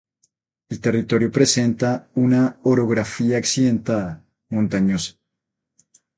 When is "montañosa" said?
4.49-5.13